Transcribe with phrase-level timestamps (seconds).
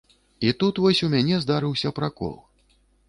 [0.47, 2.35] І тут вось у мяне здарыўся пракол.